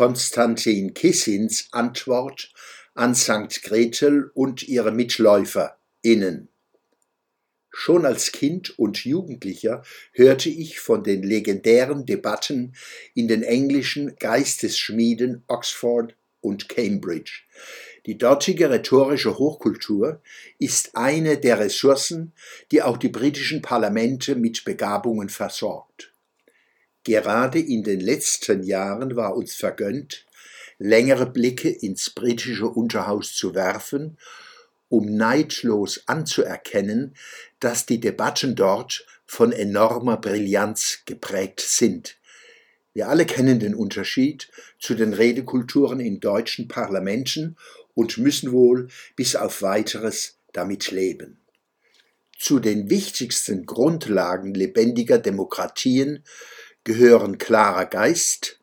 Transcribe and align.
Konstantin 0.00 0.94
Kissins 0.94 1.68
Antwort 1.72 2.54
an 2.94 3.14
St. 3.14 3.62
Gretel 3.62 4.30
und 4.32 4.66
ihre 4.66 4.92
MitläuferInnen. 4.92 6.48
Schon 7.68 8.06
als 8.06 8.32
Kind 8.32 8.78
und 8.78 9.04
Jugendlicher 9.04 9.82
hörte 10.12 10.48
ich 10.48 10.80
von 10.80 11.04
den 11.04 11.22
legendären 11.22 12.06
Debatten 12.06 12.74
in 13.12 13.28
den 13.28 13.42
englischen 13.42 14.16
Geistesschmieden 14.16 15.44
Oxford 15.48 16.16
und 16.40 16.70
Cambridge. 16.70 17.42
Die 18.06 18.16
dortige 18.16 18.70
rhetorische 18.70 19.36
Hochkultur 19.36 20.22
ist 20.58 20.96
eine 20.96 21.36
der 21.36 21.58
Ressourcen, 21.58 22.32
die 22.70 22.80
auch 22.80 22.96
die 22.96 23.10
britischen 23.10 23.60
Parlamente 23.60 24.34
mit 24.34 24.64
Begabungen 24.64 25.28
versorgt. 25.28 26.10
Gerade 27.04 27.58
in 27.58 27.82
den 27.82 28.00
letzten 28.00 28.62
Jahren 28.62 29.16
war 29.16 29.36
uns 29.36 29.54
vergönnt, 29.54 30.26
längere 30.78 31.26
Blicke 31.26 31.68
ins 31.68 32.10
britische 32.10 32.66
Unterhaus 32.66 33.34
zu 33.34 33.54
werfen 33.54 34.16
um 34.90 35.16
neidlos 35.16 36.02
anzuerkennen, 36.06 37.14
dass 37.60 37.86
die 37.86 38.00
Debatten 38.00 38.56
dort 38.56 39.06
von 39.24 39.52
enormer 39.52 40.18
Brillanz 40.18 41.02
geprägt 41.06 41.60
sind. 41.60 42.18
Wir 42.92 43.08
alle 43.08 43.24
kennen 43.24 43.60
den 43.60 43.74
Unterschied 43.74 44.50
zu 44.80 44.94
den 44.94 45.14
Redekulturen 45.14 46.00
in 46.00 46.18
deutschen 46.18 46.66
Parlamenten 46.66 47.56
und 47.94 48.18
müssen 48.18 48.50
wohl 48.50 48.88
bis 49.14 49.36
auf 49.36 49.62
weiteres 49.62 50.38
damit 50.52 50.90
leben. 50.90 51.38
Zu 52.36 52.58
den 52.58 52.90
wichtigsten 52.90 53.66
Grundlagen 53.66 54.54
lebendiger 54.54 55.18
Demokratien 55.18 56.24
gehören 56.84 57.38
klarer 57.38 57.86
Geist, 57.86 58.58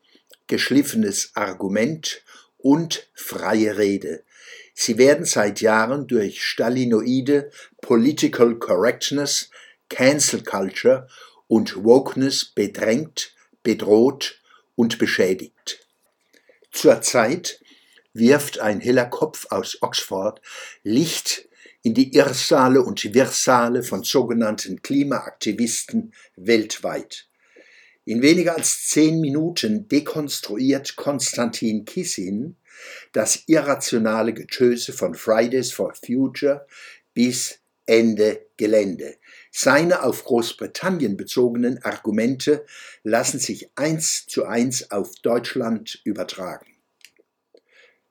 geschliffenes 0.46 1.32
Argument 1.34 2.22
und 2.58 3.08
freie 3.14 3.78
Rede, 3.78 4.24
Sie 4.80 4.96
werden 4.96 5.24
seit 5.24 5.60
Jahren 5.60 6.06
durch 6.06 6.44
stalinoide 6.44 7.50
Political 7.80 8.60
Correctness, 8.60 9.50
Cancel 9.88 10.44
Culture 10.44 11.08
und 11.48 11.82
Wokeness 11.82 12.44
bedrängt, 12.44 13.34
bedroht 13.64 14.40
und 14.76 15.00
beschädigt. 15.00 15.84
Zurzeit 16.70 17.60
wirft 18.12 18.60
ein 18.60 18.78
heller 18.78 19.06
Kopf 19.06 19.46
aus 19.50 19.82
Oxford 19.82 20.40
Licht 20.84 21.48
in 21.82 21.94
die 21.94 22.14
Irrsale 22.14 22.80
und 22.80 23.02
Wirrsale 23.12 23.82
von 23.82 24.04
sogenannten 24.04 24.80
Klimaaktivisten 24.80 26.14
weltweit. 26.36 27.27
In 28.08 28.22
weniger 28.22 28.56
als 28.56 28.86
zehn 28.86 29.20
Minuten 29.20 29.86
dekonstruiert 29.86 30.96
Konstantin 30.96 31.84
Kissin 31.84 32.56
das 33.12 33.42
irrationale 33.48 34.32
Getöse 34.32 34.94
von 34.94 35.14
Fridays 35.14 35.72
for 35.72 35.92
Future 35.92 36.66
bis 37.12 37.58
Ende 37.84 38.46
Gelände. 38.56 39.16
Seine 39.50 40.04
auf 40.04 40.24
Großbritannien 40.24 41.18
bezogenen 41.18 41.84
Argumente 41.84 42.64
lassen 43.02 43.40
sich 43.40 43.68
eins 43.74 44.24
zu 44.26 44.46
eins 44.46 44.90
auf 44.90 45.12
Deutschland 45.16 46.00
übertragen. 46.04 46.76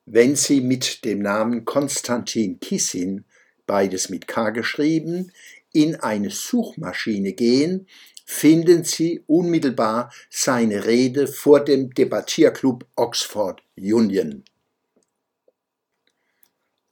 Wenn 0.06 0.36
Sie 0.36 0.62
mit 0.62 1.06
dem 1.06 1.23
Namen 1.23 1.66
Konstantin 1.66 2.59
Kissin, 2.59 3.25
beides 3.66 4.09
mit 4.09 4.28
K 4.28 4.52
geschrieben, 4.52 5.31
in 5.73 5.95
eine 5.95 6.30
Suchmaschine 6.30 7.34
gehen, 7.34 7.88
finden 8.28 8.83
Sie 8.83 9.23
unmittelbar 9.25 10.14
seine 10.30 10.86
Rede 10.86 11.28
vor 11.28 11.61
dem 11.61 11.92
Debattierclub 11.92 12.86
Oxford 12.95 13.64
Union 13.75 14.44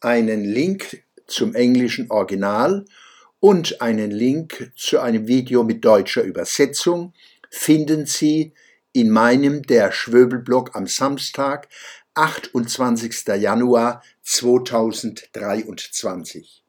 einen 0.05 0.45
Link 0.45 1.03
zum 1.27 1.53
englischen 1.55 2.11
Original 2.11 2.86
und 3.39 3.82
einen 3.82 4.11
Link 4.11 4.71
zu 4.76 4.99
einem 4.99 5.27
Video 5.27 5.64
mit 5.64 5.83
deutscher 5.83 6.21
Übersetzung 6.21 7.14
finden 7.49 8.05
Sie 8.05 8.54
in 8.93 9.09
meinem 9.09 9.64
Der 9.64 9.92
Schwöbelblog 9.92 10.76
am 10.76 10.86
Samstag, 10.88 11.67
28. 12.14 13.26
Januar 13.39 14.04
2023. 14.21 16.64